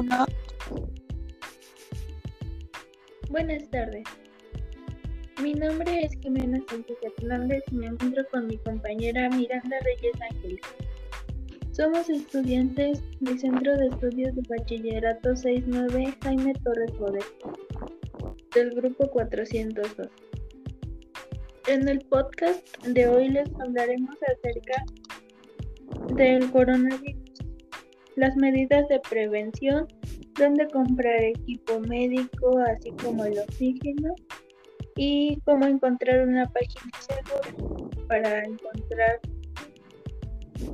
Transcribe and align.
1. 0.00 0.26
Buenas 3.28 3.68
tardes. 3.68 4.04
Mi 5.42 5.52
nombre 5.52 6.04
es 6.04 6.18
Jimena 6.22 6.58
Sánchez 6.70 6.96
Hernández 7.18 7.62
y 7.70 7.74
me 7.74 7.88
encuentro 7.88 8.24
con 8.30 8.46
mi 8.46 8.56
compañera 8.56 9.28
Miranda 9.28 9.76
Reyes 9.80 10.18
Ángeles. 10.30 10.60
Somos 11.72 12.08
estudiantes 12.08 13.02
del 13.20 13.38
Centro 13.38 13.76
de 13.76 13.88
Estudios 13.88 14.34
de 14.34 14.42
Bachillerato 14.48 15.36
69 15.36 16.14
Jaime 16.22 16.54
Torres 16.64 16.98
Bodet, 16.98 17.24
del 18.54 18.70
grupo 18.70 19.06
402. 19.06 20.08
En 21.66 21.88
el 21.88 21.98
podcast 22.06 22.86
de 22.86 23.06
hoy 23.06 23.28
les 23.28 23.50
hablaremos 23.60 24.16
acerca 24.22 24.82
del 26.14 26.50
coronavirus, 26.50 27.19
las 28.16 28.36
medidas 28.36 28.88
de 28.88 29.00
prevención, 29.08 29.86
dónde 30.38 30.68
comprar 30.68 31.22
equipo 31.22 31.80
médico, 31.80 32.58
así 32.58 32.90
como 33.02 33.24
el 33.24 33.38
oxígeno, 33.38 34.14
y 34.96 35.40
cómo 35.44 35.66
encontrar 35.66 36.26
una 36.26 36.50
página 36.52 36.90
segura 37.00 37.78
para 38.08 38.42
encontrar 38.44 39.20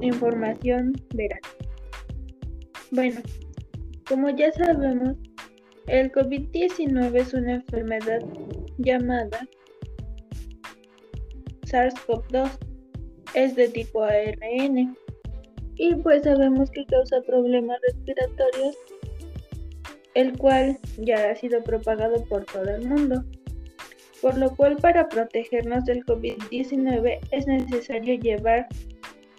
información 0.00 0.92
veraz. 1.14 1.40
Bueno, 2.90 3.20
como 4.08 4.30
ya 4.30 4.52
sabemos, 4.52 5.16
el 5.86 6.12
COVID-19 6.12 7.20
es 7.20 7.34
una 7.34 7.54
enfermedad 7.54 8.20
llamada 8.78 9.46
SARS-CoV-2. 11.66 12.50
Es 13.34 13.56
de 13.56 13.68
tipo 13.68 14.04
ARN 14.04 14.96
y 15.76 15.94
pues 15.96 16.22
sabemos 16.22 16.70
que 16.70 16.84
causa 16.86 17.20
problemas 17.22 17.78
respiratorios, 17.82 18.76
el 20.14 20.36
cual 20.38 20.78
ya 20.98 21.30
ha 21.30 21.34
sido 21.36 21.62
propagado 21.62 22.24
por 22.24 22.44
todo 22.44 22.68
el 22.70 22.86
mundo. 22.86 23.24
Por 24.22 24.38
lo 24.38 24.54
cual 24.54 24.76
para 24.76 25.08
protegernos 25.08 25.84
del 25.84 26.04
COVID-19 26.06 27.18
es 27.30 27.46
necesario 27.46 28.14
llevar 28.14 28.68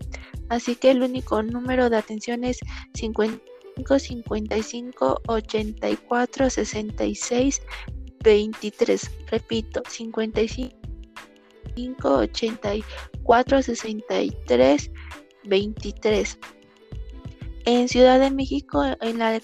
así 0.50 0.76
que 0.76 0.92
el 0.92 1.02
único 1.02 1.42
número 1.44 1.90
de 1.90 1.98
atención 1.98 2.44
es 2.44 2.60
55 2.94 4.00
55 4.00 5.22
84 5.28 6.50
66 6.50 7.62
23. 8.24 9.12
Repito, 9.28 9.82
55 9.88 10.72
84 12.10 13.62
63 13.62 14.92
23. 15.44 16.40
En 17.66 17.88
Ciudad 17.88 18.20
de 18.20 18.32
México, 18.32 18.84
en 19.02 19.20
la 19.20 19.32
de 19.32 19.42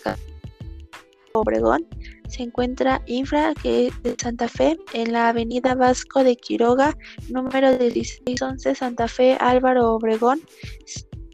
Obregón, 1.34 1.88
se 2.28 2.44
encuentra 2.44 3.02
Infra, 3.06 3.54
que 3.54 3.88
es 3.88 4.04
de 4.04 4.16
Santa 4.22 4.48
Fe, 4.48 4.78
en 4.94 5.14
la 5.14 5.30
avenida 5.30 5.76
Vasco 5.76 6.24
de 6.24 6.36
Quiroga, 6.36 6.96
número 7.30 7.72
1611 7.78 8.76
Santa 8.76 9.08
Fe, 9.08 9.38
Álvaro 9.40 9.94
Obregón, 9.94 10.42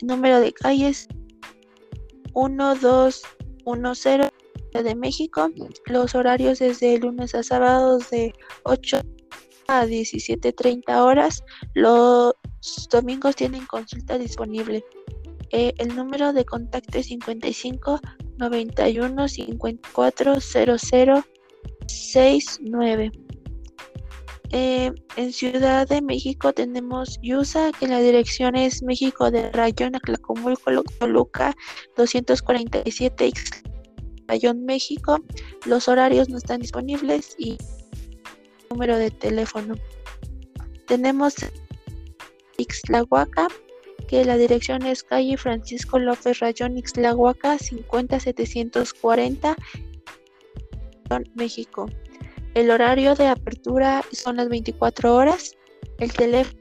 número 0.01 0.39
de 0.39 0.53
calles 0.53 1.07
1210 2.35 4.31
de 4.83 4.95
México, 4.95 5.49
los 5.85 6.15
horarios 6.15 6.59
desde 6.59 6.97
lunes 6.97 7.35
a 7.35 7.43
sábados 7.43 8.09
de 8.09 8.33
8 8.63 9.01
a 9.67 9.85
17.30 9.85 11.01
horas, 11.01 11.43
los 11.75 12.33
domingos 12.89 13.35
tienen 13.35 13.65
consulta 13.65 14.17
disponible. 14.17 14.83
Eh, 15.53 15.71
el 15.77 15.95
número 15.95 16.33
de 16.33 16.45
contacto 16.45 16.97
es 16.97 17.05
55 17.05 18.01
91 18.37 19.27
54 19.27 20.39
00 20.41 21.23
69. 21.87 23.11
en 24.51 25.31
Ciudad 25.31 25.87
de 25.87 26.01
México 26.01 26.53
tenemos 26.53 27.19
YUSA, 27.21 27.71
que 27.79 27.87
la 27.87 27.99
dirección 27.99 28.55
es 28.55 28.81
México 28.81 29.29
de 29.29 29.51
Rayón, 29.51 29.95
Aclacomulco, 29.95 30.71
Toluca 30.99 31.53
247 31.97 33.31
Rayón 34.27 34.65
México. 34.65 35.19
Los 35.67 35.87
horarios 35.87 36.29
no 36.29 36.37
están 36.37 36.61
disponibles 36.61 37.35
y 37.37 37.59
número 38.71 38.97
de 38.97 39.11
teléfono. 39.11 39.75
Tenemos 40.87 41.35
Ixtlahuaca, 42.57 43.47
que 44.07 44.25
la 44.25 44.37
dirección 44.37 44.85
es 44.85 45.03
calle 45.03 45.37
Francisco 45.37 45.99
López 45.99 46.39
Rayón, 46.39 46.77
Ixtlahuaca 46.77 47.57
50740, 47.57 49.55
México. 51.35 51.87
El 52.53 52.69
horario 52.69 53.15
de 53.15 53.27
apertura 53.27 54.03
son 54.11 54.37
las 54.37 54.49
24 54.49 55.15
horas. 55.15 55.55
El 55.99 56.11
teléfono 56.13 56.59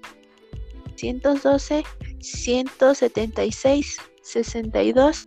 112 0.96 1.84
176 2.20 3.96
62. 4.22 5.26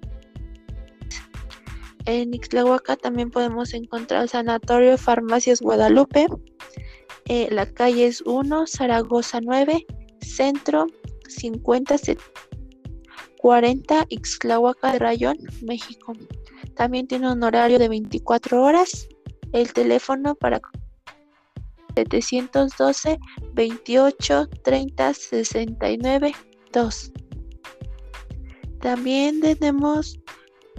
En 2.05 2.33
Ixtlahuaca 2.33 2.95
también 2.95 3.31
podemos 3.31 3.73
encontrar 3.73 4.27
Sanatorio 4.27 4.97
Farmacias 4.97 5.61
Guadalupe. 5.61 6.27
Eh, 7.27 7.47
la 7.51 7.65
calle 7.65 8.05
es 8.05 8.21
1, 8.21 8.67
Zaragoza 8.67 9.41
9, 9.41 9.85
Centro 10.21 10.87
50 11.27 11.95
40 13.45 14.05
Ixtlahuaca 14.09 14.93
de 14.93 14.99
Rayón, 14.99 15.37
México. 15.61 16.13
También 16.75 17.07
tiene 17.07 17.31
un 17.31 17.43
horario 17.43 17.77
de 17.77 17.89
24 17.89 18.61
horas. 18.61 19.07
El 19.53 19.71
teléfono 19.71 20.33
para 20.33 20.59
712 21.95 23.19
28 23.53 24.49
30 24.63 25.13
69 25.13 26.33
2. 26.73 27.11
También 28.81 29.41
tenemos 29.41 30.19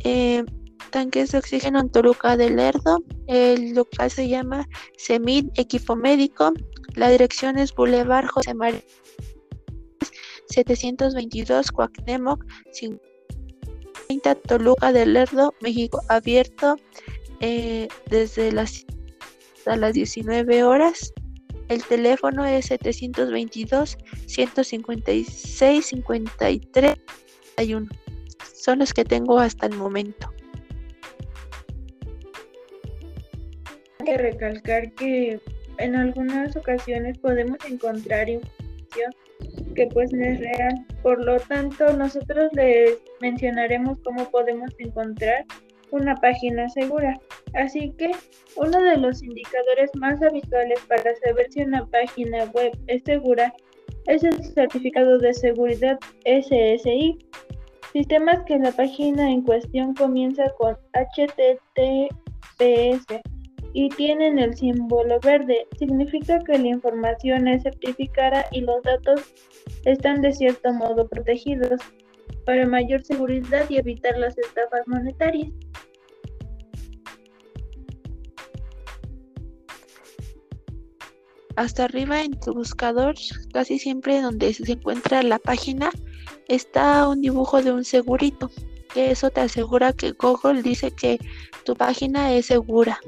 eh, 0.03 0.45
tanques 0.91 1.31
de 1.31 1.39
oxígeno 1.39 1.79
en 1.79 1.91
Toluca 1.91 2.37
del 2.37 2.57
Lerdo. 2.57 2.99
El 3.29 3.75
local 3.75 4.11
se 4.11 4.29
llama 4.29 4.67
Semid 4.97 5.47
Equipo 5.55 5.95
Médico. 5.95 6.53
La 6.95 7.11
dirección 7.11 7.59
es 7.59 7.73
Boulevard 7.73 8.27
José 8.27 8.55
María 8.55 8.83
722 10.49 11.73
Cuauhtémoc 11.73 12.45
50 12.73 14.35
Toluca 14.47 14.93
del 14.93 15.15
Lerdo, 15.15 15.55
México, 15.61 16.01
abierto 16.09 16.77
eh, 17.41 17.89
desde 18.09 18.53
las, 18.53 18.87
a 19.67 19.77
las 19.77 19.95
19 19.95 20.63
horas. 20.65 21.13
El 21.69 21.83
teléfono 21.85 22.45
es 22.47 22.67
722 22.67 23.99
156 24.27 25.87
53 25.87 26.95
1. 27.59 27.89
Son 28.55 28.79
los 28.79 28.93
que 28.93 29.05
tengo 29.05 29.39
hasta 29.39 29.67
el 29.67 29.75
momento. 29.75 30.33
Hay 33.99 34.07
que 34.07 34.19
recalcar 34.19 34.93
que 34.93 35.41
en 35.79 35.97
algunas 35.97 36.57
ocasiones 36.57 37.19
podemos 37.19 37.59
encontrar 37.69 38.29
información 38.29 39.26
que 39.77 39.87
pues 39.87 40.13
no 40.13 40.25
es 40.25 40.41
real. 40.41 40.85
Por 41.03 41.25
lo 41.25 41.39
tanto, 41.39 41.93
nosotros 41.93 42.51
les 42.55 42.99
mencionaremos 43.21 43.99
cómo 44.01 44.29
podemos 44.31 44.71
encontrar 44.79 45.45
una 45.91 46.17
página 46.17 46.69
segura. 46.69 47.19
Así 47.55 47.93
que 47.97 48.11
uno 48.57 48.83
de 48.83 48.97
los 48.97 49.23
indicadores 49.23 49.91
más 49.95 50.21
habituales 50.23 50.81
para 50.89 51.15
saber 51.25 51.47
si 51.51 51.63
una 51.63 51.87
página 51.87 52.45
web 52.47 52.77
es 52.89 53.03
segura 53.05 53.53
es 54.07 54.25
el 54.25 54.43
certificado 54.43 55.19
de 55.19 55.35
seguridad 55.35 55.99
SSI. 56.25 57.19
Sistemas 57.93 58.43
que 58.45 58.59
la 58.59 58.73
página 58.73 59.31
en 59.31 59.43
cuestión 59.43 59.95
comienza 59.95 60.45
con 60.59 60.77
HTTPS 60.93 62.17
y 63.77 63.91
tienen 63.91 64.39
el 64.39 64.57
símbolo 64.57 65.21
verde. 65.21 65.69
Significa 65.79 66.39
que 66.39 66.57
la 66.57 66.69
información 66.69 67.47
es 67.47 67.63
certificada 67.63 68.47
y 68.51 68.63
los 68.63 68.83
datos 68.83 69.21
están 69.85 70.23
de 70.23 70.33
cierto 70.33 70.73
modo 70.73 71.07
protegidos 71.07 71.83
para 72.47 72.67
mayor 72.67 73.05
seguridad 73.05 73.69
y 73.69 73.77
evitar 73.77 74.17
las 74.17 74.39
estafas 74.39 74.81
monetarias. 74.87 75.51
Hasta 81.57 81.85
arriba 81.85 82.23
en 82.23 82.41
tu 82.41 82.55
buscador, 82.55 83.15
casi 83.53 83.79
siempre 83.79 84.23
donde 84.23 84.55
se 84.55 84.73
encuentra 84.73 85.23
la 85.23 85.39
página, 85.39 85.91
está 86.49 87.07
un 87.07 87.21
dibujo 87.21 87.61
de 87.61 87.73
un 87.73 87.85
segurito, 87.85 88.51
que 88.95 89.11
eso 89.11 89.29
te 89.29 89.43
asegura 89.43 89.93
que 89.93 90.13
Google 90.13 90.63
dice 90.63 90.93
que 90.93 91.19
tu 91.67 91.77
página 91.77 92.33
es 92.33 92.47
segura. 92.47 92.99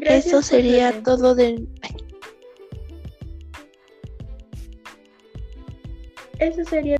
Eso 0.00 0.42
sería 0.42 1.02
todo 1.02 1.34
de... 1.34 1.66
Eso 6.38 6.64
sería 6.64 6.96